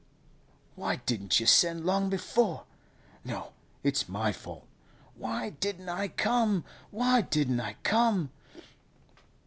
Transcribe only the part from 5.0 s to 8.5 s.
Why didn't I come? Why didn't I come?